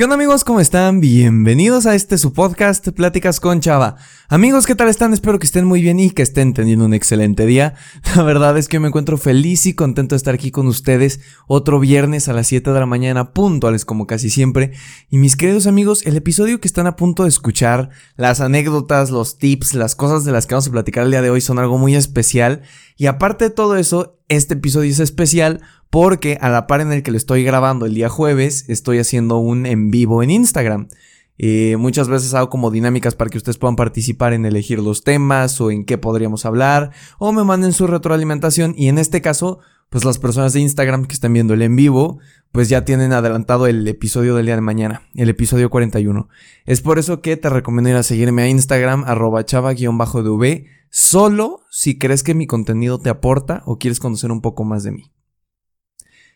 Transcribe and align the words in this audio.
¿Qué 0.00 0.04
onda 0.04 0.14
amigos? 0.14 0.44
¿Cómo 0.44 0.60
están? 0.60 0.98
Bienvenidos 1.00 1.84
a 1.84 1.94
este 1.94 2.16
su 2.16 2.32
podcast 2.32 2.88
Pláticas 2.88 3.38
con 3.38 3.60
Chava. 3.60 3.96
Amigos, 4.30 4.64
¿qué 4.64 4.74
tal 4.74 4.88
están? 4.88 5.12
Espero 5.12 5.38
que 5.38 5.44
estén 5.44 5.66
muy 5.66 5.82
bien 5.82 6.00
y 6.00 6.08
que 6.08 6.22
estén 6.22 6.54
teniendo 6.54 6.86
un 6.86 6.94
excelente 6.94 7.44
día. 7.44 7.74
La 8.16 8.22
verdad 8.22 8.56
es 8.56 8.66
que 8.66 8.80
me 8.80 8.88
encuentro 8.88 9.18
feliz 9.18 9.66
y 9.66 9.74
contento 9.74 10.14
de 10.14 10.16
estar 10.16 10.32
aquí 10.34 10.50
con 10.50 10.68
ustedes 10.68 11.20
otro 11.46 11.78
viernes 11.80 12.28
a 12.28 12.32
las 12.32 12.46
7 12.46 12.72
de 12.72 12.80
la 12.80 12.86
mañana, 12.86 13.34
puntuales 13.34 13.84
como 13.84 14.06
casi 14.06 14.30
siempre. 14.30 14.72
Y 15.10 15.18
mis 15.18 15.36
queridos 15.36 15.66
amigos, 15.66 16.06
el 16.06 16.16
episodio 16.16 16.62
que 16.62 16.68
están 16.68 16.86
a 16.86 16.96
punto 16.96 17.24
de 17.24 17.28
escuchar, 17.28 17.90
las 18.16 18.40
anécdotas, 18.40 19.10
los 19.10 19.36
tips, 19.36 19.74
las 19.74 19.96
cosas 19.96 20.24
de 20.24 20.32
las 20.32 20.46
que 20.46 20.54
vamos 20.54 20.68
a 20.68 20.72
platicar 20.72 21.04
el 21.04 21.10
día 21.10 21.20
de 21.20 21.28
hoy 21.28 21.42
son 21.42 21.58
algo 21.58 21.76
muy 21.76 21.94
especial. 21.94 22.62
Y 22.96 23.04
aparte 23.04 23.44
de 23.44 23.50
todo 23.50 23.76
eso, 23.76 24.19
este 24.30 24.54
episodio 24.54 24.90
es 24.90 25.00
especial 25.00 25.60
porque 25.90 26.38
a 26.40 26.48
la 26.48 26.66
par 26.68 26.80
en 26.80 26.92
el 26.92 27.02
que 27.02 27.10
lo 27.10 27.16
estoy 27.16 27.42
grabando 27.42 27.84
el 27.84 27.94
día 27.94 28.08
jueves, 28.08 28.64
estoy 28.68 28.98
haciendo 28.98 29.38
un 29.38 29.66
en 29.66 29.90
vivo 29.90 30.22
en 30.22 30.30
Instagram. 30.30 30.88
Eh, 31.36 31.76
muchas 31.78 32.08
veces 32.08 32.32
hago 32.34 32.48
como 32.48 32.70
dinámicas 32.70 33.16
para 33.16 33.28
que 33.28 33.38
ustedes 33.38 33.58
puedan 33.58 33.74
participar 33.74 34.32
en 34.32 34.46
elegir 34.46 34.78
los 34.78 35.02
temas 35.02 35.60
o 35.60 35.70
en 35.70 35.84
qué 35.84 35.98
podríamos 35.98 36.46
hablar 36.46 36.92
o 37.18 37.32
me 37.32 37.44
manden 37.44 37.72
su 37.72 37.86
retroalimentación 37.86 38.74
y 38.76 38.88
en 38.88 38.98
este 38.98 39.20
caso 39.20 39.58
pues 39.88 40.04
las 40.04 40.18
personas 40.18 40.52
de 40.52 40.60
Instagram 40.60 41.06
que 41.06 41.14
están 41.14 41.32
viendo 41.32 41.54
el 41.54 41.62
en 41.62 41.76
vivo 41.76 42.18
pues 42.52 42.68
ya 42.68 42.84
tienen 42.84 43.12
adelantado 43.12 43.66
el 43.66 43.88
episodio 43.88 44.36
del 44.36 44.46
día 44.46 44.54
de 44.54 44.60
mañana, 44.60 45.02
el 45.14 45.30
episodio 45.30 45.70
41. 45.70 46.28
Es 46.66 46.82
por 46.82 46.98
eso 46.98 47.22
que 47.22 47.36
te 47.36 47.48
recomiendo 47.48 47.90
ir 47.90 47.96
a 47.96 48.02
seguirme 48.02 48.42
a 48.42 48.48
Instagram 48.48 49.04
arroba 49.06 49.44
chava-dv 49.44 50.66
solo 50.90 51.60
si 51.70 51.98
crees 51.98 52.22
que 52.22 52.34
mi 52.34 52.46
contenido 52.46 52.98
te 52.98 53.10
aporta 53.10 53.62
o 53.64 53.78
quieres 53.78 54.00
conocer 54.00 54.30
un 54.30 54.40
poco 54.40 54.64
más 54.64 54.82
de 54.82 54.92
mí. 54.92 55.12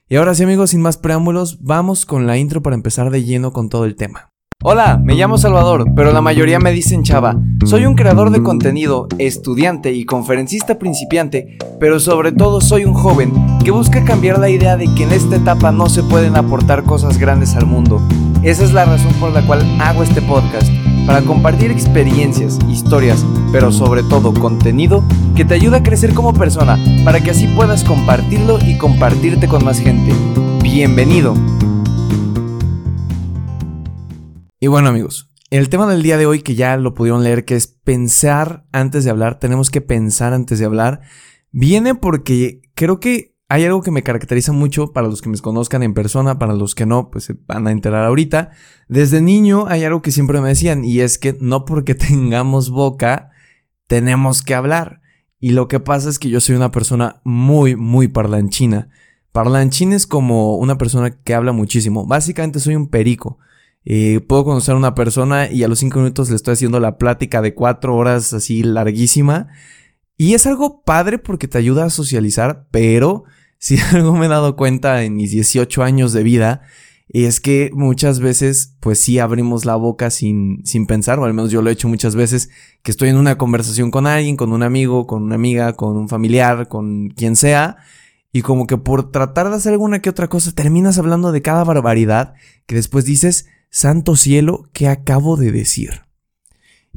Y 0.08 0.16
ahora 0.16 0.34
sí 0.34 0.44
amigos, 0.44 0.70
sin 0.70 0.80
más 0.80 0.96
preámbulos, 0.96 1.62
vamos 1.62 2.06
con 2.06 2.26
la 2.26 2.36
intro 2.38 2.62
para 2.62 2.76
empezar 2.76 3.10
de 3.10 3.24
lleno 3.24 3.52
con 3.52 3.68
todo 3.68 3.84
el 3.84 3.96
tema. 3.96 4.30
Hola, 4.62 4.98
me 5.02 5.14
llamo 5.14 5.36
Salvador, 5.36 5.86
pero 5.94 6.12
la 6.12 6.22
mayoría 6.22 6.58
me 6.58 6.72
dicen 6.72 7.02
Chava. 7.02 7.36
Soy 7.66 7.84
un 7.84 7.96
creador 7.96 8.30
de 8.30 8.42
contenido, 8.42 9.08
estudiante 9.18 9.92
y 9.92 10.06
conferencista 10.06 10.78
principiante, 10.78 11.58
pero 11.80 12.00
sobre 12.00 12.32
todo 12.32 12.60
soy 12.60 12.84
un 12.84 12.94
joven 12.94 13.32
que 13.62 13.70
busca 13.70 14.04
cambiar 14.04 14.38
la 14.38 14.48
idea 14.48 14.76
de 14.76 14.86
que 14.94 15.02
en 15.04 15.12
esta 15.12 15.36
etapa 15.36 15.72
no 15.72 15.90
se 15.90 16.02
pueden 16.02 16.36
aportar 16.36 16.84
cosas 16.84 17.18
grandes 17.18 17.56
al 17.56 17.66
mundo. 17.66 18.00
Esa 18.42 18.64
es 18.64 18.72
la 18.72 18.84
razón 18.84 19.12
por 19.20 19.32
la 19.32 19.46
cual 19.46 19.60
hago 19.80 20.02
este 20.02 20.22
podcast 20.22 20.70
para 21.06 21.22
compartir 21.22 21.70
experiencias, 21.70 22.58
historias, 22.68 23.24
pero 23.52 23.70
sobre 23.70 24.02
todo 24.02 24.32
contenido 24.32 25.04
que 25.36 25.44
te 25.44 25.54
ayuda 25.54 25.78
a 25.78 25.82
crecer 25.82 26.14
como 26.14 26.32
persona, 26.32 26.78
para 27.04 27.20
que 27.20 27.30
así 27.30 27.46
puedas 27.48 27.84
compartirlo 27.84 28.58
y 28.64 28.78
compartirte 28.78 29.46
con 29.46 29.64
más 29.64 29.80
gente. 29.80 30.12
Bienvenido. 30.62 31.34
Y 34.60 34.66
bueno 34.66 34.88
amigos, 34.88 35.30
el 35.50 35.68
tema 35.68 35.86
del 35.86 36.02
día 36.02 36.16
de 36.16 36.26
hoy 36.26 36.40
que 36.40 36.54
ya 36.54 36.76
lo 36.78 36.94
pudieron 36.94 37.22
leer, 37.22 37.44
que 37.44 37.54
es 37.54 37.66
pensar 37.66 38.64
antes 38.72 39.04
de 39.04 39.10
hablar, 39.10 39.38
tenemos 39.38 39.70
que 39.70 39.82
pensar 39.82 40.32
antes 40.32 40.58
de 40.58 40.64
hablar, 40.64 41.02
viene 41.50 41.94
porque 41.94 42.62
creo 42.74 42.98
que 42.98 43.33
hay 43.48 43.64
algo 43.64 43.82
que 43.82 43.90
me 43.90 44.02
caracteriza 44.02 44.52
mucho 44.52 44.92
para 44.92 45.08
los 45.08 45.20
que 45.20 45.28
me 45.28 45.38
conozcan 45.38 45.82
en 45.82 45.94
persona, 45.94 46.38
para 46.38 46.54
los 46.54 46.74
que 46.74 46.86
no, 46.86 47.10
pues 47.10 47.24
se 47.24 47.36
van 47.46 47.66
a 47.66 47.72
enterar 47.72 48.04
ahorita. 48.04 48.50
Desde 48.88 49.20
niño 49.20 49.66
hay 49.68 49.84
algo 49.84 50.02
que 50.02 50.12
siempre 50.12 50.40
me 50.40 50.48
decían 50.48 50.84
y 50.84 51.00
es 51.00 51.18
que 51.18 51.36
no 51.40 51.64
porque 51.64 51.94
tengamos 51.94 52.70
boca 52.70 53.30
tenemos 53.86 54.42
que 54.42 54.54
hablar. 54.54 55.00
Y 55.38 55.50
lo 55.50 55.68
que 55.68 55.80
pasa 55.80 56.08
es 56.08 56.18
que 56.18 56.30
yo 56.30 56.40
soy 56.40 56.56
una 56.56 56.70
persona 56.70 57.20
muy, 57.24 57.76
muy 57.76 58.08
parlanchina. 58.08 58.88
Parlanchín 59.32 59.92
es 59.92 60.06
como 60.06 60.56
una 60.56 60.78
persona 60.78 61.10
que 61.10 61.34
habla 61.34 61.52
muchísimo. 61.52 62.06
Básicamente 62.06 62.60
soy 62.60 62.76
un 62.76 62.88
perico. 62.88 63.38
Eh, 63.84 64.20
puedo 64.26 64.44
conocer 64.44 64.74
a 64.74 64.78
una 64.78 64.94
persona 64.94 65.50
y 65.50 65.62
a 65.62 65.68
los 65.68 65.80
cinco 65.80 65.98
minutos 65.98 66.30
le 66.30 66.36
estoy 66.36 66.54
haciendo 66.54 66.80
la 66.80 66.96
plática 66.96 67.42
de 67.42 67.52
cuatro 67.52 67.94
horas 67.94 68.32
así 68.32 68.62
larguísima. 68.62 69.48
Y 70.16 70.34
es 70.34 70.46
algo 70.46 70.82
padre 70.82 71.18
porque 71.18 71.48
te 71.48 71.58
ayuda 71.58 71.84
a 71.84 71.90
socializar, 71.90 72.66
pero 72.70 73.24
si 73.58 73.78
algo 73.92 74.14
me 74.14 74.26
he 74.26 74.28
dado 74.28 74.56
cuenta 74.56 75.04
en 75.04 75.16
mis 75.16 75.30
18 75.30 75.82
años 75.82 76.12
de 76.12 76.22
vida, 76.22 76.62
es 77.08 77.40
que 77.40 77.70
muchas 77.74 78.20
veces, 78.20 78.76
pues 78.80 78.98
sí 78.98 79.18
abrimos 79.18 79.64
la 79.64 79.76
boca 79.76 80.10
sin, 80.10 80.64
sin 80.64 80.86
pensar, 80.86 81.18
o 81.18 81.24
al 81.24 81.34
menos 81.34 81.50
yo 81.50 81.62
lo 81.62 81.70
he 81.70 81.72
hecho 81.72 81.88
muchas 81.88 82.16
veces, 82.16 82.50
que 82.82 82.90
estoy 82.90 83.10
en 83.10 83.16
una 83.16 83.36
conversación 83.38 83.90
con 83.90 84.06
alguien, 84.06 84.36
con 84.36 84.52
un 84.52 84.62
amigo, 84.62 85.06
con 85.06 85.22
una 85.22 85.34
amiga, 85.34 85.74
con 85.74 85.96
un 85.96 86.08
familiar, 86.08 86.68
con 86.68 87.10
quien 87.10 87.36
sea, 87.36 87.76
y 88.32 88.42
como 88.42 88.66
que 88.66 88.78
por 88.78 89.12
tratar 89.12 89.48
de 89.48 89.56
hacer 89.56 89.72
alguna 89.72 90.00
que 90.00 90.10
otra 90.10 90.28
cosa, 90.28 90.52
terminas 90.52 90.98
hablando 90.98 91.30
de 91.30 91.42
cada 91.42 91.62
barbaridad 91.62 92.34
que 92.66 92.74
después 92.74 93.04
dices, 93.04 93.46
santo 93.70 94.16
cielo, 94.16 94.68
¿qué 94.72 94.88
acabo 94.88 95.36
de 95.36 95.52
decir? 95.52 96.02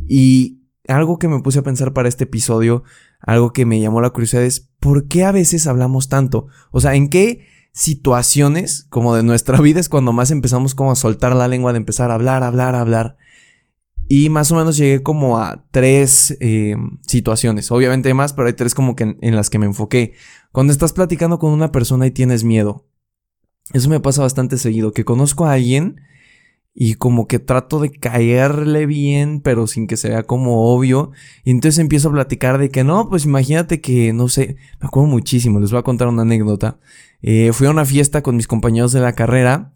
Y 0.07 0.63
algo 0.87 1.19
que 1.19 1.27
me 1.27 1.41
puse 1.41 1.59
a 1.59 1.63
pensar 1.63 1.93
para 1.93 2.09
este 2.09 2.23
episodio 2.23 2.83
algo 3.19 3.51
que 3.51 3.65
me 3.65 3.79
llamó 3.79 4.01
la 4.01 4.11
curiosidad 4.11 4.43
es 4.43 4.69
¿por 4.79 5.07
qué 5.07 5.23
a 5.23 5.31
veces 5.31 5.67
hablamos 5.67 6.09
tanto? 6.09 6.47
O 6.71 6.79
sea, 6.79 6.95
¿en 6.95 7.09
qué 7.09 7.45
situaciones 7.73 8.87
como 8.89 9.15
de 9.15 9.23
nuestra 9.23 9.59
vida 9.61 9.79
es 9.79 9.89
cuando 9.89 10.13
más 10.13 10.31
empezamos 10.31 10.75
como 10.75 10.91
a 10.91 10.95
soltar 10.95 11.35
la 11.35 11.47
lengua 11.47 11.73
de 11.73 11.77
empezar 11.77 12.11
a 12.11 12.15
hablar, 12.15 12.43
hablar, 12.43 12.75
hablar? 12.75 13.17
Y 14.09 14.29
más 14.29 14.51
o 14.51 14.55
menos 14.55 14.77
llegué 14.77 15.03
como 15.03 15.37
a 15.37 15.65
tres 15.71 16.37
eh, 16.39 16.77
situaciones. 17.05 17.71
Obviamente 17.71 18.07
hay 18.07 18.13
más, 18.13 18.31
pero 18.31 18.47
hay 18.47 18.53
tres 18.53 18.73
como 18.73 18.95
que 18.95 19.03
en, 19.03 19.17
en 19.21 19.35
las 19.35 19.49
que 19.49 19.59
me 19.59 19.65
enfoqué. 19.65 20.13
Cuando 20.53 20.71
estás 20.71 20.93
platicando 20.93 21.39
con 21.39 21.51
una 21.51 21.73
persona 21.73 22.07
y 22.07 22.11
tienes 22.11 22.45
miedo. 22.45 22.87
Eso 23.73 23.89
me 23.89 23.99
pasa 23.99 24.21
bastante 24.21 24.57
seguido. 24.57 24.93
Que 24.93 25.03
conozco 25.03 25.45
a 25.45 25.53
alguien 25.53 25.99
y 26.79 26.93
como 26.93 27.27
que 27.27 27.39
trato 27.39 27.79
de 27.79 27.89
caerle 27.89 28.85
bien, 28.85 29.41
pero 29.41 29.65
sin 29.65 29.87
que 29.87 29.97
se 29.97 30.09
vea 30.09 30.21
como 30.21 30.71
obvio. 30.71 31.11
Y 31.43 31.49
entonces 31.49 31.79
empiezo 31.79 32.09
a 32.09 32.11
platicar 32.11 32.59
de 32.59 32.69
que 32.69 32.83
no, 32.83 33.09
pues 33.09 33.25
imagínate 33.25 33.81
que, 33.81 34.13
no 34.13 34.29
sé, 34.29 34.57
me 34.79 34.85
acuerdo 34.85 35.09
muchísimo, 35.09 35.59
les 35.59 35.71
voy 35.71 35.79
a 35.79 35.83
contar 35.83 36.07
una 36.07 36.21
anécdota. 36.21 36.77
Eh, 37.23 37.49
fui 37.51 37.65
a 37.65 37.71
una 37.71 37.83
fiesta 37.83 38.21
con 38.21 38.35
mis 38.35 38.45
compañeros 38.45 38.91
de 38.91 38.99
la 38.99 39.13
carrera 39.13 39.73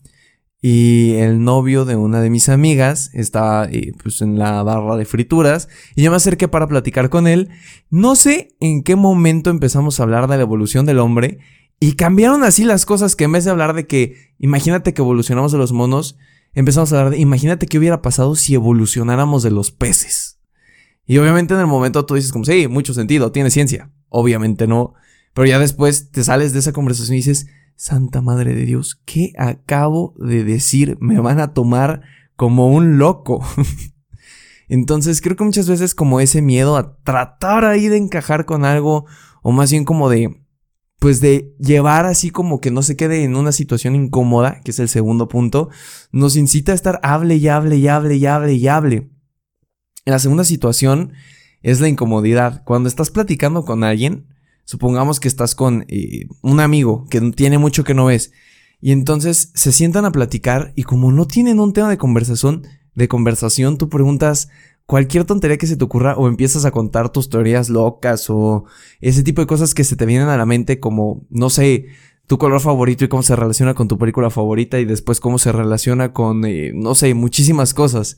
y 0.62 1.14
el 1.14 1.44
novio 1.44 1.86
de 1.86 1.96
una 1.96 2.22
de 2.22 2.30
mis 2.30 2.50
amigas 2.50 3.10
estaba 3.16 3.66
eh, 3.72 3.94
pues 4.04 4.22
en 4.22 4.38
la 4.38 4.62
barra 4.62 4.96
de 4.96 5.06
frituras 5.06 5.70
y 5.96 6.04
yo 6.04 6.12
me 6.12 6.18
acerqué 6.18 6.48
para 6.48 6.68
platicar 6.68 7.10
con 7.10 7.26
él. 7.26 7.50
No 7.90 8.16
sé 8.16 8.56
en 8.60 8.84
qué 8.84 8.96
momento 8.96 9.50
empezamos 9.50 10.00
a 10.00 10.04
hablar 10.04 10.28
de 10.28 10.38
la 10.38 10.44
evolución 10.44 10.86
del 10.86 11.00
hombre 11.00 11.40
y 11.80 11.94
cambiaron 11.94 12.44
así 12.44 12.64
las 12.64 12.86
cosas 12.86 13.16
que 13.16 13.24
en 13.24 13.32
vez 13.32 13.46
de 13.46 13.50
hablar 13.50 13.74
de 13.74 13.88
que 13.88 14.36
imagínate 14.38 14.94
que 14.94 15.02
evolucionamos 15.02 15.52
de 15.52 15.58
los 15.58 15.72
monos, 15.72 16.20
empezamos 16.54 16.92
a 16.92 17.00
hablar 17.00 17.14
de, 17.14 17.20
imagínate 17.20 17.68
qué 17.68 17.78
hubiera 17.78 18.02
pasado 18.02 18.36
si 18.36 18.54
evolucionáramos 18.56 19.44
de 19.44 19.52
los 19.52 19.72
peces. 19.72 20.40
Y 21.06 21.18
obviamente 21.18 21.54
en 21.54 21.60
el 21.60 21.68
momento 21.68 22.06
tú 22.06 22.16
dices 22.16 22.32
como, 22.32 22.46
sí, 22.46 22.68
mucho 22.68 22.94
sentido, 22.94 23.32
tiene 23.32 23.50
ciencia. 23.50 23.92
Obviamente 24.10 24.68
no. 24.68 24.94
Pero 25.34 25.48
ya 25.48 25.60
después 25.60 26.12
te 26.12 26.24
sales 26.24 26.54
de 26.54 26.60
esa 26.60 26.74
conversación 26.74 27.16
y 27.16 27.18
dices, 27.18 27.48
Santa 27.76 28.22
Madre 28.22 28.54
de 28.54 28.66
Dios, 28.66 29.02
¿qué 29.06 29.34
acabo 29.38 30.14
de 30.18 30.44
decir? 30.44 30.98
Me 31.00 31.20
van 31.20 31.40
a 31.40 31.54
tomar 31.54 32.02
como 32.36 32.68
un 32.68 32.98
loco. 32.98 33.44
Entonces 34.68 35.20
creo 35.22 35.36
que 35.36 35.44
muchas 35.44 35.68
veces 35.68 35.96
como 35.96 36.20
ese 36.20 36.42
miedo 36.42 36.78
a 36.78 36.98
tratar 37.04 37.66
ahí 37.66 37.88
de 37.88 37.98
encajar 37.98 38.46
con 38.46 38.66
algo, 38.66 39.06
o 39.42 39.52
más 39.52 39.72
bien 39.72 39.84
como 39.84 40.10
de, 40.10 40.41
pues 41.02 41.20
de 41.20 41.56
llevar 41.58 42.06
así 42.06 42.30
como 42.30 42.62
que 42.62 42.70
no 42.70 42.84
se 42.84 42.96
quede 42.96 43.24
en 43.24 43.36
una 43.36 43.52
situación 43.52 43.96
incómoda, 43.96 44.62
que 44.64 44.70
es 44.70 44.78
el 44.78 44.88
segundo 44.88 45.28
punto, 45.28 45.72
nos 46.12 46.36
incita 46.36 46.74
a 46.74 46.76
estar 46.76 47.00
hable 47.02 47.38
y 47.38 47.48
hable 47.48 47.78
y 47.78 47.88
hable 47.88 48.18
y 48.18 48.28
hable 48.28 48.54
y 48.54 48.68
hable. 48.68 49.10
La 50.06 50.20
segunda 50.20 50.44
situación 50.44 51.14
es 51.64 51.82
la 51.82 51.88
incomodidad. 51.88 52.64
Cuando 52.66 52.88
estás 52.88 53.10
platicando 53.10 53.66
con 53.66 53.84
alguien, 53.84 54.28
supongamos 54.64 55.20
que 55.20 55.28
estás 55.28 55.56
con 55.56 55.86
eh, 55.88 56.28
un 56.44 56.60
amigo 56.60 57.08
que 57.10 57.20
tiene 57.32 57.58
mucho 57.58 57.84
que 57.84 57.96
no 57.96 58.06
ves, 58.06 58.32
y 58.80 58.92
entonces 58.92 59.52
se 59.56 59.72
sientan 59.72 60.06
a 60.06 60.12
platicar 60.12 60.72
y 60.76 60.84
como 60.84 61.12
no 61.12 61.26
tienen 61.26 61.60
un 61.60 61.74
tema 61.74 61.90
de 61.90 61.98
conversación, 61.98 62.68
de 62.94 63.08
conversación, 63.08 63.80
tú 63.80 63.90
preguntas, 63.90 64.50
cualquier 64.86 65.24
tontería 65.24 65.58
que 65.58 65.68
se 65.68 65.78
te 65.78 65.84
ocurra 65.84 66.16
o 66.18 66.28
empiezas 66.28 66.66
a 66.66 66.72
contar 66.72 67.10
tus 67.12 67.30
teorías 67.30 67.70
locas 67.70 68.30
o 68.30 68.66
ese 69.00 69.24
tipo 69.24 69.42
de 69.42 69.48
cosas 69.48 69.74
que 69.74 69.84
se 69.84 69.96
te 69.96 70.06
vienen 70.06 70.28
a 70.28 70.38
la 70.38 70.46
mente 70.46 70.80
como, 70.80 71.26
no 71.30 71.50
sé, 71.50 71.88
tu 72.28 72.38
color 72.38 72.62
favorito 72.62 73.04
y 73.04 73.08
cómo 73.08 73.24
se 73.24 73.36
relaciona 73.36 73.74
con 73.74 73.88
tu 73.88 73.98
película 73.98 74.30
favorita 74.30 74.80
y 74.80 74.86
después 74.86 75.20
cómo 75.20 75.38
se 75.38 75.52
relaciona 75.52 76.14
con, 76.14 76.46
eh, 76.46 76.72
no 76.74 76.96
sé, 76.96 77.14
muchísimas 77.14 77.74
cosas. 77.74 78.18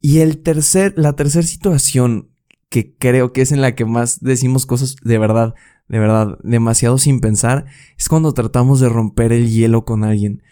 Y 0.00 0.20
el 0.20 0.42
tercer, 0.42 0.94
la 0.96 1.14
tercera 1.14 1.46
situación 1.46 2.30
que 2.68 2.94
creo 2.96 3.32
que 3.32 3.42
es 3.42 3.52
en 3.52 3.60
la 3.60 3.74
que 3.74 3.84
más 3.84 4.20
decimos 4.20 4.66
cosas 4.66 4.96
de 5.02 5.18
verdad, 5.18 5.54
de 5.88 5.98
verdad, 5.98 6.38
demasiado 6.42 6.98
sin 6.98 7.20
pensar, 7.20 7.66
es 7.98 8.08
cuando 8.08 8.34
tratamos 8.34 8.80
de 8.80 8.88
romper 8.88 9.32
el 9.32 9.50
hielo 9.50 9.84
con 9.84 10.04
alguien. 10.04 10.42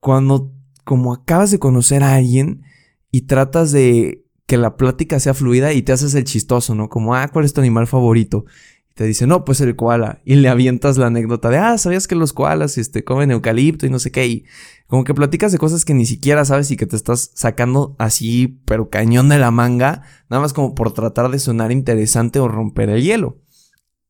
Cuando, 0.00 0.52
como 0.84 1.12
acabas 1.12 1.50
de 1.50 1.60
conocer 1.60 2.02
a 2.02 2.14
alguien 2.14 2.62
y 3.10 3.22
tratas 3.22 3.70
de 3.70 4.21
que 4.52 4.58
la 4.58 4.76
plática 4.76 5.18
sea 5.18 5.32
fluida 5.32 5.72
y 5.72 5.80
te 5.80 5.92
haces 5.92 6.14
el 6.14 6.24
chistoso, 6.24 6.74
¿no? 6.74 6.90
Como, 6.90 7.14
ah, 7.14 7.26
¿cuál 7.28 7.46
es 7.46 7.54
tu 7.54 7.62
animal 7.62 7.86
favorito? 7.86 8.44
Y 8.90 8.92
te 8.92 9.04
dice, 9.04 9.26
no, 9.26 9.46
pues 9.46 9.62
el 9.62 9.76
koala. 9.76 10.20
Y 10.26 10.34
le 10.34 10.50
avientas 10.50 10.98
la 10.98 11.06
anécdota 11.06 11.48
de, 11.48 11.56
ah, 11.56 11.78
¿sabías 11.78 12.06
que 12.06 12.16
los 12.16 12.34
koalas 12.34 12.76
este, 12.76 13.02
comen 13.02 13.30
eucalipto 13.30 13.86
y 13.86 13.88
no 13.88 13.98
sé 13.98 14.10
qué? 14.10 14.26
Y 14.26 14.44
como 14.88 15.04
que 15.04 15.14
platicas 15.14 15.52
de 15.52 15.58
cosas 15.58 15.86
que 15.86 15.94
ni 15.94 16.04
siquiera 16.04 16.44
sabes 16.44 16.70
y 16.70 16.76
que 16.76 16.84
te 16.84 16.96
estás 16.96 17.30
sacando 17.32 17.96
así, 17.98 18.60
pero 18.66 18.90
cañón 18.90 19.30
de 19.30 19.38
la 19.38 19.50
manga, 19.50 20.02
nada 20.28 20.42
más 20.42 20.52
como 20.52 20.74
por 20.74 20.92
tratar 20.92 21.30
de 21.30 21.38
sonar 21.38 21.72
interesante 21.72 22.38
o 22.38 22.46
romper 22.46 22.90
el 22.90 23.02
hielo. 23.02 23.40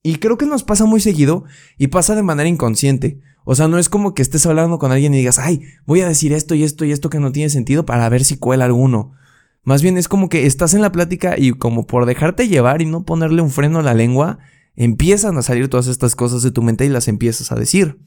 Y 0.03 0.17
creo 0.17 0.39
que 0.39 0.47
nos 0.47 0.65
pasa 0.65 0.87
muy 0.87 0.99
seguido 0.99 1.45
y 1.79 1.87
pasa 1.87 2.17
de 2.17 2.25
manera 2.25 2.49
inconsciente. 2.49 3.21
O 3.45 3.55
sea, 3.55 3.69
no 3.69 3.79
es 3.79 3.89
como 3.89 4.13
que 4.13 4.23
estés 4.23 4.45
hablando 4.45 4.81
con 4.81 4.91
alguien 4.91 5.15
y 5.15 5.19
digas, 5.19 5.39
ay, 5.39 5.63
voy 5.87 6.01
a 6.01 6.09
decir 6.09 6.33
esto 6.33 6.57
y 6.57 6.65
esto 6.65 6.85
y 6.85 6.91
esto 6.91 7.11
que 7.11 7.21
no 7.21 7.31
tiene 7.31 7.49
sentido 7.49 7.87
para 7.87 8.09
ver 8.09 8.25
si 8.25 8.39
cuela 8.39 8.65
alguno. 8.65 9.13
Más 9.65 9.83
bien 9.83 9.97
es 9.97 10.09
como 10.09 10.29
que 10.29 10.47
estás 10.47 10.75
en 10.75 10.83
la 10.83 10.93
plática 10.93 11.39
y 11.39 11.53
como 11.53 11.87
por 11.87 12.07
dejarte 12.07 12.49
llevar 12.49 12.83
y 12.83 12.87
no 12.87 13.05
ponerle 13.05 13.43
un 13.43 13.51
freno 13.51 13.79
a 13.79 13.83
la 13.83 13.95
lengua, 13.95 14.39
empiezan 14.75 15.37
a 15.37 15.43
salir 15.43 15.69
todas 15.69 15.87
estas 15.87 16.17
cosas 16.17 16.43
de 16.43 16.51
tu 16.51 16.63
mente 16.63 16.85
y 16.85 16.89
las 16.89 17.09
empiezas 17.09 17.53
a 17.53 17.57
decir. 17.57 18.01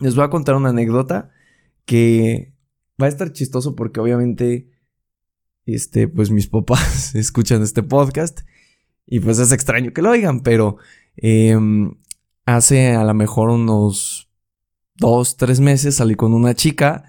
Les 0.00 0.14
voy 0.14 0.24
a 0.24 0.30
contar 0.30 0.56
una 0.56 0.70
anécdota 0.70 1.30
que 1.84 2.54
va 3.00 3.06
a 3.06 3.08
estar 3.08 3.32
chistoso 3.32 3.74
porque 3.74 4.00
obviamente, 4.00 4.68
este, 5.64 6.08
pues 6.08 6.30
mis 6.30 6.48
papás 6.48 7.14
escuchan 7.14 7.62
este 7.62 7.82
podcast 7.82 8.40
y 9.06 9.20
pues 9.20 9.38
es 9.38 9.52
extraño 9.52 9.92
que 9.92 10.02
lo 10.02 10.10
oigan, 10.10 10.40
pero 10.40 10.76
em, 11.16 11.94
hace 12.44 12.92
a 12.92 13.04
lo 13.04 13.14
mejor 13.14 13.50
unos 13.50 14.30
dos, 14.96 15.36
tres 15.36 15.60
meses 15.60 15.96
salí 15.96 16.14
con 16.14 16.34
una 16.34 16.54
chica, 16.54 17.04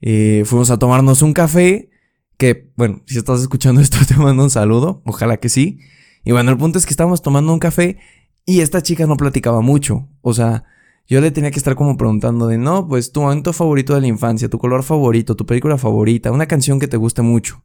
eh, 0.00 0.42
fuimos 0.44 0.70
a 0.70 0.78
tomarnos 0.78 1.22
un 1.22 1.32
café, 1.32 1.90
que 2.36 2.70
bueno, 2.76 3.02
si 3.06 3.18
estás 3.18 3.40
escuchando 3.40 3.80
esto 3.82 3.98
te 4.06 4.14
mando 4.16 4.44
un 4.44 4.50
saludo, 4.50 5.02
ojalá 5.04 5.36
que 5.38 5.48
sí. 5.48 5.80
Y 6.24 6.32
bueno, 6.32 6.50
el 6.50 6.58
punto 6.58 6.78
es 6.78 6.86
que 6.86 6.90
estábamos 6.90 7.22
tomando 7.22 7.52
un 7.52 7.58
café 7.58 7.98
y 8.44 8.60
esta 8.60 8.82
chica 8.82 9.06
no 9.06 9.16
platicaba 9.16 9.60
mucho, 9.60 10.08
o 10.22 10.32
sea, 10.32 10.64
yo 11.08 11.20
le 11.20 11.30
tenía 11.30 11.52
que 11.52 11.58
estar 11.58 11.76
como 11.76 11.96
preguntando 11.96 12.48
de, 12.48 12.58
no, 12.58 12.88
pues 12.88 13.12
tu 13.12 13.20
momento 13.22 13.52
favorito 13.52 13.94
de 13.94 14.00
la 14.00 14.08
infancia, 14.08 14.48
tu 14.48 14.58
color 14.58 14.82
favorito, 14.82 15.36
tu 15.36 15.46
película 15.46 15.78
favorita, 15.78 16.32
una 16.32 16.46
canción 16.46 16.80
que 16.80 16.88
te 16.88 16.96
guste 16.96 17.22
mucho. 17.22 17.62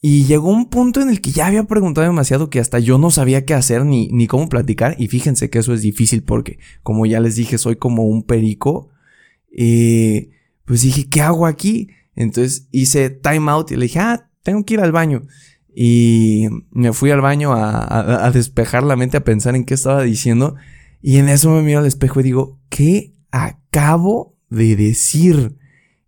Y 0.00 0.26
llegó 0.26 0.50
un 0.50 0.68
punto 0.68 1.00
en 1.00 1.08
el 1.08 1.20
que 1.20 1.30
ya 1.30 1.46
había 1.46 1.64
preguntado 1.64 2.06
demasiado 2.06 2.50
que 2.50 2.60
hasta 2.60 2.78
yo 2.78 2.98
no 2.98 3.10
sabía 3.10 3.44
qué 3.46 3.54
hacer 3.54 3.86
ni, 3.86 4.08
ni 4.08 4.26
cómo 4.26 4.50
platicar. 4.50 4.96
Y 4.98 5.08
fíjense 5.08 5.48
que 5.48 5.60
eso 5.60 5.72
es 5.72 5.80
difícil 5.80 6.22
porque, 6.22 6.58
como 6.82 7.06
ya 7.06 7.20
les 7.20 7.36
dije, 7.36 7.56
soy 7.56 7.76
como 7.76 8.04
un 8.04 8.22
perico. 8.22 8.90
Eh, 9.50 10.28
pues 10.66 10.82
dije, 10.82 11.08
¿qué 11.08 11.22
hago 11.22 11.46
aquí? 11.46 11.88
Entonces 12.16 12.68
hice 12.70 13.10
time 13.10 13.50
out 13.50 13.70
y 13.70 13.76
le 13.76 13.82
dije, 13.82 14.00
ah, 14.00 14.30
tengo 14.42 14.64
que 14.64 14.74
ir 14.74 14.80
al 14.80 14.92
baño. 14.92 15.26
Y 15.74 16.46
me 16.70 16.92
fui 16.92 17.10
al 17.10 17.20
baño 17.20 17.52
a, 17.52 18.26
a, 18.26 18.30
despejar 18.30 18.84
la 18.84 18.96
mente, 18.96 19.16
a 19.16 19.24
pensar 19.24 19.56
en 19.56 19.64
qué 19.64 19.74
estaba 19.74 20.02
diciendo. 20.02 20.54
Y 21.02 21.18
en 21.18 21.28
eso 21.28 21.50
me 21.50 21.62
miro 21.62 21.80
al 21.80 21.86
espejo 21.86 22.20
y 22.20 22.24
digo, 22.24 22.60
¿qué 22.68 23.14
acabo 23.30 24.36
de 24.50 24.76
decir? 24.76 25.56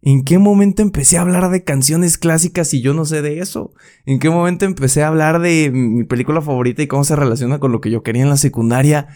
¿En 0.02 0.22
qué 0.22 0.38
momento 0.38 0.82
empecé 0.82 1.18
a 1.18 1.22
hablar 1.22 1.50
de 1.50 1.64
canciones 1.64 2.16
clásicas 2.16 2.72
y 2.72 2.80
yo 2.80 2.94
no 2.94 3.04
sé 3.04 3.22
de 3.22 3.40
eso? 3.40 3.74
¿En 4.04 4.20
qué 4.20 4.30
momento 4.30 4.64
empecé 4.64 5.02
a 5.02 5.08
hablar 5.08 5.40
de 5.40 5.70
mi 5.72 6.04
película 6.04 6.40
favorita 6.40 6.80
y 6.80 6.86
cómo 6.86 7.02
se 7.02 7.16
relaciona 7.16 7.58
con 7.58 7.72
lo 7.72 7.80
que 7.80 7.90
yo 7.90 8.04
quería 8.04 8.22
en 8.22 8.28
la 8.28 8.36
secundaria? 8.36 9.08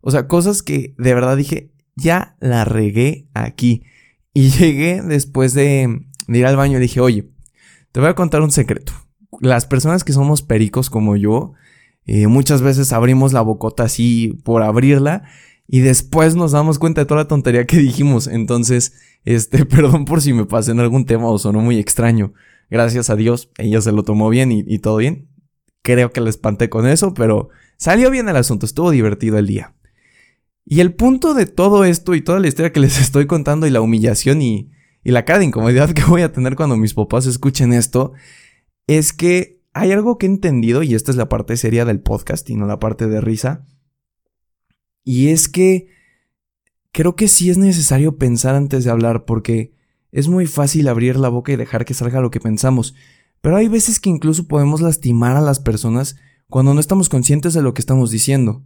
O 0.00 0.10
sea, 0.10 0.26
cosas 0.26 0.62
que 0.62 0.94
de 0.96 1.12
verdad 1.12 1.36
dije, 1.36 1.70
ya 1.96 2.36
la 2.40 2.64
regué 2.64 3.28
aquí. 3.34 3.82
Y 4.32 4.48
llegué 4.58 5.02
después 5.02 5.52
de, 5.52 6.06
ir 6.36 6.46
al 6.46 6.56
baño 6.56 6.78
y 6.78 6.80
dije, 6.80 7.00
oye, 7.00 7.30
te 7.92 8.00
voy 8.00 8.08
a 8.08 8.14
contar 8.14 8.42
un 8.42 8.50
secreto. 8.50 8.92
Las 9.40 9.66
personas 9.66 10.04
que 10.04 10.12
somos 10.12 10.42
pericos 10.42 10.90
como 10.90 11.16
yo, 11.16 11.54
eh, 12.04 12.26
muchas 12.26 12.62
veces 12.62 12.92
abrimos 12.92 13.32
la 13.32 13.42
bocota 13.42 13.84
así 13.84 14.38
por 14.44 14.62
abrirla 14.62 15.24
y 15.66 15.80
después 15.80 16.34
nos 16.34 16.52
damos 16.52 16.78
cuenta 16.78 17.02
de 17.02 17.06
toda 17.06 17.22
la 17.22 17.28
tontería 17.28 17.66
que 17.66 17.76
dijimos. 17.76 18.26
Entonces, 18.26 18.94
este, 19.24 19.64
perdón 19.66 20.06
por 20.06 20.22
si 20.22 20.32
me 20.32 20.46
pasé 20.46 20.72
en 20.72 20.80
algún 20.80 21.04
tema 21.04 21.28
o 21.28 21.38
sonó 21.38 21.60
muy 21.60 21.78
extraño. 21.78 22.32
Gracias 22.70 23.10
a 23.10 23.16
Dios, 23.16 23.50
ella 23.58 23.80
se 23.80 23.92
lo 23.92 24.02
tomó 24.02 24.28
bien 24.30 24.52
y, 24.52 24.78
todo 24.78 24.96
bien. 24.96 25.28
Creo 25.82 26.12
que 26.12 26.20
la 26.20 26.28
espanté 26.28 26.68
con 26.68 26.86
eso, 26.86 27.14
pero 27.14 27.48
salió 27.78 28.10
bien 28.10 28.28
el 28.28 28.36
asunto, 28.36 28.66
estuvo 28.66 28.90
divertido 28.90 29.38
el 29.38 29.46
día. 29.46 29.74
Y 30.66 30.80
el 30.80 30.92
punto 30.92 31.32
de 31.32 31.46
todo 31.46 31.84
esto 31.84 32.14
y 32.14 32.20
toda 32.20 32.40
la 32.40 32.48
historia 32.48 32.72
que 32.72 32.80
les 32.80 32.98
estoy 33.00 33.26
contando 33.26 33.66
y 33.66 33.70
la 33.70 33.80
humillación 33.80 34.42
y, 34.42 34.70
y 35.04 35.10
la 35.10 35.24
cara 35.24 35.40
de 35.40 35.46
incomodidad 35.46 35.90
que 35.94 36.04
voy 36.04 36.22
a 36.22 36.32
tener 36.32 36.56
cuando 36.56 36.76
mis 36.76 36.94
papás 36.94 37.26
escuchen 37.26 37.72
esto, 37.72 38.12
es 38.86 39.12
que 39.12 39.60
hay 39.72 39.92
algo 39.92 40.18
que 40.18 40.26
he 40.26 40.28
entendido, 40.28 40.82
y 40.82 40.94
esta 40.94 41.10
es 41.10 41.16
la 41.16 41.28
parte 41.28 41.56
seria 41.56 41.84
del 41.84 42.00
podcast 42.00 42.48
y 42.50 42.56
no 42.56 42.66
la 42.66 42.78
parte 42.78 43.06
de 43.06 43.20
risa, 43.20 43.64
y 45.04 45.28
es 45.28 45.48
que 45.48 45.88
creo 46.92 47.16
que 47.16 47.28
sí 47.28 47.48
es 47.48 47.58
necesario 47.58 48.16
pensar 48.16 48.54
antes 48.54 48.84
de 48.84 48.90
hablar 48.90 49.24
porque 49.24 49.72
es 50.10 50.28
muy 50.28 50.46
fácil 50.46 50.88
abrir 50.88 51.16
la 51.16 51.28
boca 51.28 51.52
y 51.52 51.56
dejar 51.56 51.84
que 51.84 51.94
salga 51.94 52.20
lo 52.20 52.30
que 52.30 52.40
pensamos, 52.40 52.94
pero 53.40 53.56
hay 53.56 53.68
veces 53.68 54.00
que 54.00 54.10
incluso 54.10 54.48
podemos 54.48 54.80
lastimar 54.80 55.36
a 55.36 55.40
las 55.40 55.60
personas 55.60 56.16
cuando 56.48 56.74
no 56.74 56.80
estamos 56.80 57.08
conscientes 57.08 57.54
de 57.54 57.62
lo 57.62 57.74
que 57.74 57.80
estamos 57.80 58.10
diciendo. 58.10 58.64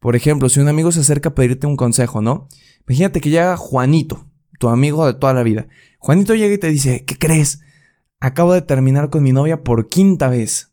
Por 0.00 0.16
ejemplo, 0.16 0.48
si 0.48 0.60
un 0.60 0.68
amigo 0.68 0.92
se 0.92 1.00
acerca 1.00 1.30
a 1.30 1.34
pedirte 1.34 1.66
un 1.66 1.76
consejo, 1.76 2.22
¿no? 2.22 2.48
Imagínate 2.88 3.20
que 3.20 3.30
llega 3.30 3.56
Juanito, 3.56 4.26
tu 4.64 4.70
amigo 4.70 5.04
de 5.04 5.12
toda 5.12 5.34
la 5.34 5.42
vida. 5.42 5.68
Juanito 5.98 6.34
llega 6.34 6.54
y 6.54 6.58
te 6.58 6.70
dice, 6.70 7.04
¿qué 7.04 7.18
crees? 7.18 7.60
Acabo 8.18 8.54
de 8.54 8.62
terminar 8.62 9.10
con 9.10 9.22
mi 9.22 9.30
novia 9.30 9.62
por 9.62 9.90
quinta 9.90 10.30
vez. 10.30 10.72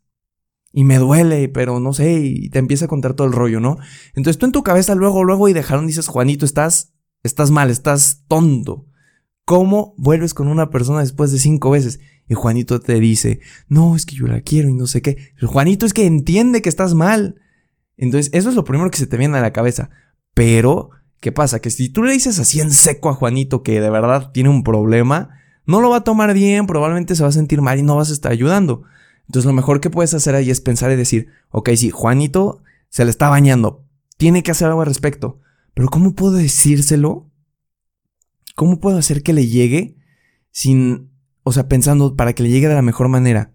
Y 0.72 0.86
me 0.86 0.98
duele, 0.98 1.50
pero 1.50 1.82
no 1.82 1.92
sé, 1.92 2.14
y 2.14 2.50
te 2.50 2.60
empieza 2.60 2.86
a 2.86 2.88
contar 2.88 3.16
todo 3.16 3.28
el 3.28 3.34
rollo, 3.34 3.60
¿no? 3.60 3.76
Entonces 4.14 4.38
tú 4.38 4.46
en 4.46 4.54
tu 4.54 4.64
cabeza 4.64 4.96
luego, 4.96 5.26
luego 5.26 5.50
y 5.50 5.54
dejaron 5.54 5.88
dices, 5.88 6.08
Juanito, 6.08 6.46
estás, 6.46 6.94
estás 7.22 7.52
mal, 7.52 7.70
estás 7.70 8.24
tonto. 8.30 8.88
¿Cómo 9.44 9.94
vuelves 9.98 10.34
con 10.34 10.48
una 10.48 10.70
persona 10.70 11.02
después 11.02 11.34
de 11.34 11.40
cinco 11.40 11.72
veces? 11.72 12.00
Y 12.30 12.36
Juanito 12.36 12.80
te 12.80 12.98
dice, 13.02 13.42
no, 13.68 13.98
es 13.98 14.06
que 14.06 14.16
yo 14.16 14.28
la 14.28 14.40
quiero 14.40 14.70
y 14.70 14.74
no 14.74 14.88
sé 14.88 15.02
qué. 15.02 15.34
Juanito 15.42 15.86
es 15.86 15.94
que 15.94 16.06
entiende 16.06 16.62
que 16.62 16.70
estás 16.70 16.94
mal. 16.94 17.42
Entonces, 17.98 18.32
eso 18.34 18.48
es 18.48 18.56
lo 18.56 18.64
primero 18.64 18.90
que 18.90 19.00
se 19.00 19.08
te 19.08 19.18
viene 19.18 19.38
a 19.38 19.42
la 19.42 19.52
cabeza. 19.52 19.90
Pero, 20.34 20.92
¿qué 21.22 21.32
pasa? 21.32 21.62
Que 21.62 21.70
si 21.70 21.88
tú 21.88 22.04
le 22.04 22.12
dices 22.12 22.38
así 22.40 22.60
en 22.60 22.72
seco 22.72 23.10
a 23.10 23.14
Juanito 23.14 23.64
que 23.64 23.80
de 23.80 23.90
verdad 23.90 24.32
tiene 24.34 24.50
un 24.50 24.64
problema, 24.64 25.30
no 25.66 25.80
lo 25.80 25.90
va 25.90 25.98
a 25.98 26.04
tomar 26.04 26.34
bien, 26.34 26.68
probablemente 26.68 27.16
se 27.16 27.24
va 27.24 27.30
a 27.30 27.32
sentir 27.32 27.62
mal 27.62 27.80
y 27.80 27.84
no 27.84 27.96
vas 27.96 28.10
a 28.10 28.14
estar 28.14 28.32
ayudando. 28.32 28.84
Entonces 29.28 29.46
lo 29.46 29.54
mejor 29.54 29.80
que 29.80 29.90
puedes 29.90 30.14
hacer 30.14 30.36
ahí 30.36 30.50
es 30.50 30.60
pensar 30.60 30.92
y 30.92 30.98
decir, 30.98 31.30
ok, 31.52 31.70
sí, 31.78 31.92
Juanito 31.92 32.62
se 32.90 33.06
le 33.06 33.12
está 33.12 33.30
bañando, 33.30 33.86
tiene 34.18 34.44
que 34.44 34.52
hacer 34.52 34.68
algo 34.68 34.82
al 34.82 34.88
respecto, 34.88 35.40
pero 35.74 35.88
¿cómo 35.88 36.16
puedo 36.16 36.34
decírselo? 36.34 37.30
¿Cómo 38.56 38.80
puedo 38.82 38.98
hacer 38.98 39.24
que 39.24 39.32
le 39.32 39.48
llegue 39.48 39.96
sin, 40.52 41.12
o 41.44 41.54
sea, 41.54 41.70
pensando 41.70 42.18
para 42.18 42.34
que 42.34 42.44
le 42.44 42.50
llegue 42.50 42.68
de 42.68 42.76
la 42.76 42.82
mejor 42.82 43.08
manera? 43.08 43.54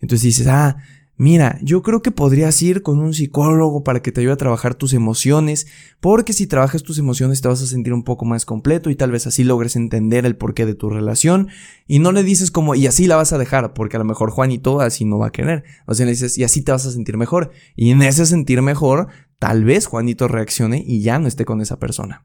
Entonces 0.00 0.22
dices, 0.24 0.46
ah, 0.48 0.78
Mira, 1.18 1.58
yo 1.62 1.82
creo 1.82 2.00
que 2.00 2.10
podrías 2.10 2.60
ir 2.62 2.82
con 2.82 2.98
un 2.98 3.12
psicólogo 3.12 3.84
para 3.84 4.00
que 4.00 4.10
te 4.12 4.22
ayude 4.22 4.32
a 4.32 4.38
trabajar 4.38 4.74
tus 4.74 4.94
emociones, 4.94 5.66
porque 6.00 6.32
si 6.32 6.46
trabajas 6.46 6.82
tus 6.82 6.98
emociones 6.98 7.42
te 7.42 7.48
vas 7.48 7.62
a 7.62 7.66
sentir 7.66 7.92
un 7.92 8.02
poco 8.02 8.24
más 8.24 8.46
completo 8.46 8.88
y 8.88 8.96
tal 8.96 9.10
vez 9.10 9.26
así 9.26 9.44
logres 9.44 9.76
entender 9.76 10.24
el 10.24 10.36
porqué 10.36 10.64
de 10.64 10.74
tu 10.74 10.88
relación 10.88 11.48
y 11.86 11.98
no 11.98 12.12
le 12.12 12.22
dices 12.22 12.50
como 12.50 12.74
y 12.74 12.86
así 12.86 13.06
la 13.06 13.16
vas 13.16 13.32
a 13.34 13.38
dejar, 13.38 13.74
porque 13.74 13.96
a 13.96 13.98
lo 13.98 14.06
mejor 14.06 14.30
Juanito 14.30 14.80
así 14.80 15.04
no 15.04 15.18
va 15.18 15.28
a 15.28 15.32
querer. 15.32 15.64
O 15.86 15.94
sea, 15.94 16.06
le 16.06 16.12
dices 16.12 16.38
y 16.38 16.44
así 16.44 16.62
te 16.62 16.72
vas 16.72 16.86
a 16.86 16.90
sentir 16.90 17.18
mejor 17.18 17.50
y 17.76 17.90
en 17.90 18.02
ese 18.02 18.24
sentir 18.24 18.62
mejor, 18.62 19.08
tal 19.38 19.64
vez 19.64 19.86
Juanito 19.86 20.28
reaccione 20.28 20.82
y 20.84 21.02
ya 21.02 21.18
no 21.18 21.28
esté 21.28 21.44
con 21.44 21.60
esa 21.60 21.78
persona. 21.78 22.24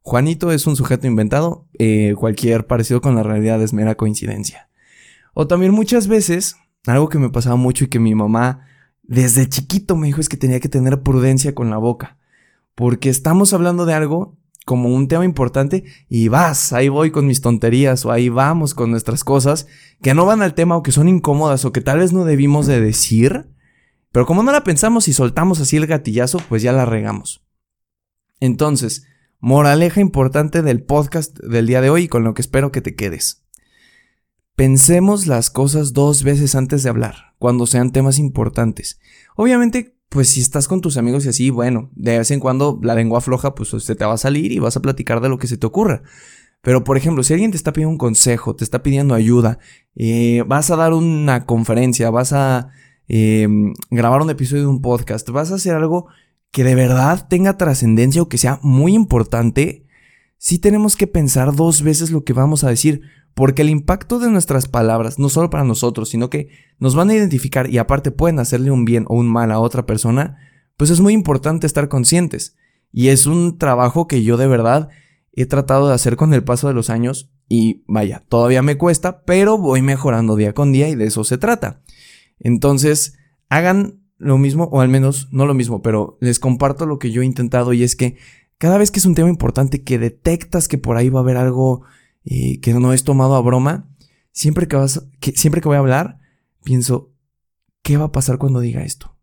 Juanito 0.00 0.50
es 0.50 0.66
un 0.66 0.76
sujeto 0.76 1.06
inventado, 1.06 1.68
eh, 1.78 2.14
cualquier 2.16 2.66
parecido 2.66 3.02
con 3.02 3.14
la 3.14 3.22
realidad 3.22 3.62
es 3.62 3.74
mera 3.74 3.96
coincidencia. 3.96 4.70
O 5.34 5.46
también 5.46 5.72
muchas 5.72 6.08
veces 6.08 6.56
algo 6.86 7.08
que 7.08 7.18
me 7.18 7.30
pasaba 7.30 7.56
mucho 7.56 7.84
y 7.84 7.88
que 7.88 7.98
mi 7.98 8.14
mamá 8.14 8.66
desde 9.02 9.48
chiquito 9.48 9.96
me 9.96 10.06
dijo 10.06 10.20
es 10.20 10.28
que 10.28 10.36
tenía 10.36 10.60
que 10.60 10.68
tener 10.68 11.02
prudencia 11.02 11.54
con 11.54 11.70
la 11.70 11.78
boca. 11.78 12.18
Porque 12.74 13.08
estamos 13.08 13.52
hablando 13.52 13.86
de 13.86 13.94
algo 13.94 14.36
como 14.64 14.90
un 14.90 15.08
tema 15.08 15.24
importante 15.24 15.84
y 16.08 16.28
vas, 16.28 16.74
ahí 16.74 16.90
voy 16.90 17.10
con 17.10 17.26
mis 17.26 17.40
tonterías 17.40 18.04
o 18.04 18.12
ahí 18.12 18.28
vamos 18.28 18.74
con 18.74 18.90
nuestras 18.90 19.24
cosas 19.24 19.66
que 20.02 20.12
no 20.12 20.26
van 20.26 20.42
al 20.42 20.54
tema 20.54 20.76
o 20.76 20.82
que 20.82 20.92
son 20.92 21.08
incómodas 21.08 21.64
o 21.64 21.72
que 21.72 21.80
tal 21.80 22.00
vez 22.00 22.12
no 22.12 22.26
debimos 22.26 22.66
de 22.66 22.80
decir. 22.80 23.48
Pero 24.12 24.26
como 24.26 24.42
no 24.42 24.52
la 24.52 24.64
pensamos 24.64 25.08
y 25.08 25.14
soltamos 25.14 25.58
así 25.60 25.76
el 25.78 25.86
gatillazo, 25.86 26.38
pues 26.48 26.62
ya 26.62 26.72
la 26.72 26.84
regamos. 26.84 27.42
Entonces, 28.40 29.06
moraleja 29.40 30.00
importante 30.00 30.62
del 30.62 30.82
podcast 30.82 31.38
del 31.38 31.66
día 31.66 31.80
de 31.80 31.90
hoy 31.90 32.04
y 32.04 32.08
con 32.08 32.24
lo 32.24 32.34
que 32.34 32.42
espero 32.42 32.70
que 32.70 32.82
te 32.82 32.94
quedes. 32.94 33.47
Pensemos 34.58 35.28
las 35.28 35.50
cosas 35.50 35.92
dos 35.92 36.24
veces 36.24 36.56
antes 36.56 36.82
de 36.82 36.88
hablar, 36.90 37.32
cuando 37.38 37.64
sean 37.64 37.92
temas 37.92 38.18
importantes. 38.18 38.98
Obviamente, 39.36 39.94
pues 40.08 40.30
si 40.30 40.40
estás 40.40 40.66
con 40.66 40.80
tus 40.80 40.96
amigos 40.96 41.24
y 41.24 41.28
así, 41.28 41.50
bueno, 41.50 41.92
de 41.94 42.18
vez 42.18 42.32
en 42.32 42.40
cuando 42.40 42.80
la 42.82 42.96
lengua 42.96 43.20
floja, 43.20 43.54
pues 43.54 43.68
se 43.68 43.94
te 43.94 44.04
va 44.04 44.14
a 44.14 44.18
salir 44.18 44.50
y 44.50 44.58
vas 44.58 44.76
a 44.76 44.82
platicar 44.82 45.20
de 45.20 45.28
lo 45.28 45.38
que 45.38 45.46
se 45.46 45.58
te 45.58 45.66
ocurra. 45.68 46.02
Pero, 46.60 46.82
por 46.82 46.96
ejemplo, 46.96 47.22
si 47.22 47.34
alguien 47.34 47.52
te 47.52 47.56
está 47.56 47.72
pidiendo 47.72 47.92
un 47.92 47.98
consejo, 47.98 48.56
te 48.56 48.64
está 48.64 48.82
pidiendo 48.82 49.14
ayuda, 49.14 49.60
eh, 49.94 50.42
vas 50.44 50.72
a 50.72 50.76
dar 50.76 50.92
una 50.92 51.46
conferencia, 51.46 52.10
vas 52.10 52.32
a 52.32 52.70
em, 53.06 53.74
grabar 53.92 54.22
un 54.22 54.30
episodio 54.30 54.62
de 54.62 54.70
un 54.70 54.82
podcast, 54.82 55.30
vas 55.30 55.52
a 55.52 55.54
hacer 55.54 55.76
algo 55.76 56.08
que 56.50 56.64
de 56.64 56.74
verdad 56.74 57.28
tenga 57.28 57.56
trascendencia 57.56 58.22
o 58.22 58.28
que 58.28 58.38
sea 58.38 58.58
muy 58.64 58.94
importante, 58.96 59.86
sí 60.36 60.58
tenemos 60.58 60.96
que 60.96 61.06
pensar 61.06 61.54
dos 61.54 61.82
veces 61.82 62.10
lo 62.10 62.24
que 62.24 62.32
vamos 62.32 62.64
a 62.64 62.70
decir, 62.70 63.02
porque 63.38 63.62
el 63.62 63.70
impacto 63.70 64.18
de 64.18 64.28
nuestras 64.28 64.66
palabras, 64.66 65.20
no 65.20 65.28
solo 65.28 65.48
para 65.48 65.62
nosotros, 65.62 66.08
sino 66.08 66.28
que 66.28 66.48
nos 66.80 66.96
van 66.96 67.08
a 67.08 67.14
identificar 67.14 67.70
y 67.70 67.78
aparte 67.78 68.10
pueden 68.10 68.40
hacerle 68.40 68.72
un 68.72 68.84
bien 68.84 69.04
o 69.06 69.14
un 69.14 69.28
mal 69.28 69.52
a 69.52 69.60
otra 69.60 69.86
persona, 69.86 70.38
pues 70.76 70.90
es 70.90 70.98
muy 70.98 71.12
importante 71.12 71.64
estar 71.64 71.88
conscientes. 71.88 72.56
Y 72.90 73.10
es 73.10 73.26
un 73.26 73.56
trabajo 73.56 74.08
que 74.08 74.24
yo 74.24 74.38
de 74.38 74.48
verdad 74.48 74.88
he 75.30 75.46
tratado 75.46 75.86
de 75.86 75.94
hacer 75.94 76.16
con 76.16 76.34
el 76.34 76.42
paso 76.42 76.66
de 76.66 76.74
los 76.74 76.90
años 76.90 77.30
y 77.48 77.84
vaya, 77.86 78.24
todavía 78.28 78.60
me 78.60 78.76
cuesta, 78.76 79.22
pero 79.22 79.56
voy 79.56 79.82
mejorando 79.82 80.34
día 80.34 80.52
con 80.52 80.72
día 80.72 80.88
y 80.88 80.96
de 80.96 81.04
eso 81.04 81.22
se 81.22 81.38
trata. 81.38 81.80
Entonces, 82.40 83.18
hagan 83.48 84.00
lo 84.16 84.36
mismo, 84.36 84.64
o 84.64 84.80
al 84.80 84.88
menos 84.88 85.28
no 85.30 85.46
lo 85.46 85.54
mismo, 85.54 85.80
pero 85.80 86.18
les 86.20 86.40
comparto 86.40 86.86
lo 86.86 86.98
que 86.98 87.12
yo 87.12 87.22
he 87.22 87.26
intentado 87.26 87.72
y 87.72 87.84
es 87.84 87.94
que 87.94 88.16
cada 88.58 88.78
vez 88.78 88.90
que 88.90 88.98
es 88.98 89.06
un 89.06 89.14
tema 89.14 89.28
importante 89.28 89.84
que 89.84 90.00
detectas 90.00 90.66
que 90.66 90.76
por 90.76 90.96
ahí 90.96 91.08
va 91.08 91.20
a 91.20 91.22
haber 91.22 91.36
algo 91.36 91.84
eh, 92.30 92.60
que 92.60 92.74
no 92.74 92.92
es 92.92 93.04
tomado 93.04 93.36
a 93.36 93.40
broma, 93.40 93.88
siempre 94.32 94.68
que, 94.68 94.76
vas, 94.76 95.08
siempre 95.34 95.62
que 95.62 95.68
voy 95.68 95.76
a 95.76 95.80
hablar, 95.80 96.20
pienso, 96.62 97.10
¿qué 97.82 97.96
va 97.96 98.06
a 98.06 98.12
pasar 98.12 98.36
cuando 98.36 98.60
diga 98.60 98.82
esto? 98.82 99.16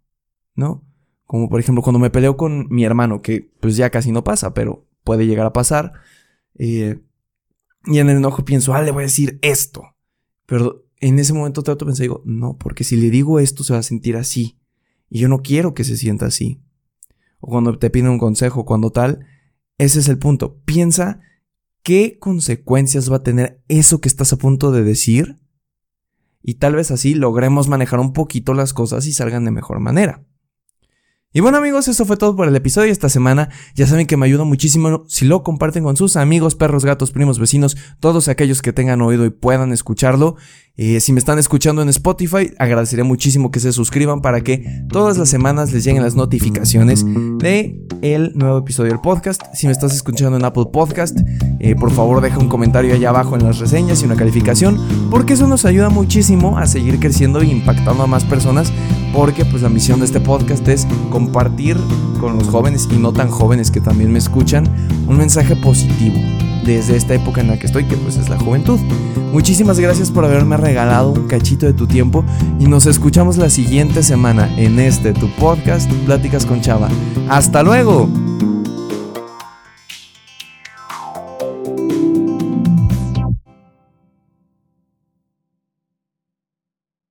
¿No? 0.56 0.84
Como 1.26 1.48
por 1.48 1.60
ejemplo 1.60 1.84
cuando 1.84 2.00
me 2.00 2.10
peleo 2.10 2.36
con 2.36 2.68
mi 2.70 2.84
hermano, 2.84 3.22
que 3.22 3.52
pues 3.60 3.76
ya 3.78 3.92
casi 3.92 4.12
no 4.12 4.24
pasa, 4.24 4.56
pero 4.56 4.88
puede 5.04 5.28
llegar 5.28 5.46
a 5.46 5.54
pasar. 5.54 5.94
Eh, 6.56 7.00
y 7.86 8.00
en 8.00 8.10
el 8.10 8.18
enojo 8.18 8.44
pienso, 8.44 8.74
ah, 8.74 8.82
le 8.82 8.90
voy 8.90 9.04
a 9.04 9.06
decir 9.06 9.38
esto. 9.44 9.84
Pero 10.48 10.88
en 11.00 11.20
ese 11.20 11.34
momento 11.34 11.62
trato 11.62 11.86
de 11.86 11.90
pensar, 11.90 12.06
digo, 12.06 12.24
no, 12.26 12.58
porque 12.58 12.84
si 12.84 12.96
le 12.96 13.12
digo 13.12 13.40
esto 13.40 13.64
se 13.64 13.74
va 13.74 13.80
a 13.80 13.84
sentir 13.84 14.18
así. 14.18 14.58
Y 15.12 15.20
yo 15.20 15.30
no 15.30 15.44
quiero 15.44 15.76
que 15.76 15.84
se 15.84 15.96
sienta 15.96 16.26
así. 16.26 16.60
O 17.40 17.50
cuando 17.50 17.78
te 17.78 17.92
piden 17.92 18.10
un 18.10 18.18
consejo, 18.18 18.66
cuando 18.66 18.90
tal, 18.90 19.28
ese 19.78 20.00
es 20.00 20.10
el 20.10 20.18
punto. 20.18 20.60
Piensa 20.66 21.22
qué 21.86 22.18
consecuencias 22.20 23.12
va 23.12 23.18
a 23.18 23.24
tener 23.24 23.62
eso 23.68 24.02
que 24.02 24.10
estás 24.10 24.34
a 24.34 24.38
punto 24.38 24.72
de 24.72 24.84
decir. 24.84 25.38
Y 26.42 26.56
tal 26.56 26.76
vez 26.76 26.90
así 26.90 27.14
logremos 27.14 27.68
manejar 27.68 28.00
un 28.00 28.12
poquito 28.12 28.56
las 28.56 28.74
cosas 28.74 29.06
y 29.06 29.14
salgan 29.14 29.46
de 29.46 29.52
mejor 29.52 29.80
manera. 29.80 30.26
Y 31.32 31.42
bueno 31.42 31.60
amigos, 31.60 31.88
eso 31.88 32.06
fue 32.06 32.18
todo 32.18 32.36
por 32.36 32.48
el 32.48 32.56
episodio 32.56 32.88
de 32.88 32.92
esta 32.92 33.10
semana. 33.10 33.50
Ya 33.76 33.86
saben 33.86 34.08
que 34.08 34.18
me 34.18 34.26
ayuda 34.26 34.46
muchísimo 34.46 35.04
si 35.08 35.26
lo 35.26 35.44
comparten 35.44 35.84
con 35.84 35.96
sus 35.96 36.16
amigos, 36.16 36.56
perros, 36.56 36.86
gatos, 36.86 37.12
primos, 37.12 37.38
vecinos, 37.38 37.78
todos 38.00 38.30
aquellos 38.30 38.64
que 38.64 38.74
tengan 38.74 39.02
oído 39.02 39.26
y 39.26 39.30
puedan 39.30 39.72
escucharlo. 39.72 40.38
Eh, 40.78 41.00
si 41.00 41.14
me 41.14 41.20
están 41.20 41.40
escuchando 41.40 41.82
en 41.82 41.88
Spotify, 41.88 42.52
agradecería 42.60 43.06
muchísimo 43.06 43.50
que 43.50 43.62
se 43.62 43.72
suscriban 43.72 44.20
para 44.20 44.42
que 44.42 44.84
todas 44.90 45.18
las 45.18 45.30
semanas 45.30 45.72
les 45.72 45.86
lleguen 45.86 46.04
las 46.04 46.16
notificaciones 46.16 47.06
de 47.38 47.80
el 48.02 48.34
nuevo 48.36 48.58
episodio 48.58 48.92
del 48.92 49.00
podcast. 49.00 49.42
Si 49.54 49.68
me 49.68 49.72
estás 49.72 49.96
escuchando 49.96 50.36
en 50.36 50.44
Apple 50.44 50.66
Podcast, 50.74 51.18
eh, 51.60 51.76
por 51.76 51.92
favor 51.92 52.20
deja 52.20 52.40
un 52.40 52.50
comentario 52.50 52.94
allá 52.94 53.08
abajo 53.08 53.38
en 53.38 53.46
las 53.46 53.60
reseñas 53.60 54.02
y 54.02 54.06
una 54.06 54.18
calificación, 54.18 54.78
porque 55.10 55.34
eso 55.34 55.48
nos 55.48 55.64
ayuda 55.64 55.88
muchísimo 55.90 56.58
a 56.58 56.68
seguir 56.68 57.00
creciendo 57.00 57.40
e 57.40 57.46
impactando 57.46 58.04
a 58.04 58.08
más 58.08 58.26
personas 58.26 58.74
porque 59.14 59.46
pues 59.46 59.62
la 59.62 59.70
misión 59.70 60.00
de 60.00 60.08
este 60.08 60.20
podcast 60.20 60.68
es 60.68 60.86
compartir 61.10 61.78
con 62.20 62.38
los 62.38 62.50
jóvenes 62.50 62.90
y 62.92 62.98
no 62.98 63.14
tan 63.14 63.30
jóvenes 63.30 63.72
que 63.72 63.80
también 63.80 64.12
me 64.12 64.20
escuchan 64.20 64.68
un 65.08 65.18
mensaje 65.18 65.56
positivo 65.56 66.18
desde 66.66 66.96
esta 66.96 67.14
época 67.14 67.42
en 67.42 67.48
la 67.48 67.58
que 67.58 67.68
estoy, 67.68 67.86
que 67.86 67.96
pues 67.98 68.18
es 68.18 68.30
la 68.30 68.38
juventud. 68.38 68.80
Muchísimas 69.32 69.80
gracias 69.80 70.12
por 70.12 70.26
haberme 70.26 70.58
regalado 70.58 71.12
un 71.12 71.28
cachito 71.28 71.66
de 71.66 71.74
tu 71.74 71.88
tiempo 71.88 72.24
y 72.60 72.68
nos 72.68 72.86
escuchamos 72.86 73.38
la 73.38 73.50
siguiente 73.50 74.02
semana 74.04 74.50
en 74.58 74.80
este 74.80 75.14
tu 75.14 75.30
podcast 75.32 75.92
Pláticas 76.06 76.46
con 76.46 76.62
Chava. 76.62 76.90
Hasta 77.30 77.64
luego. 77.64 78.25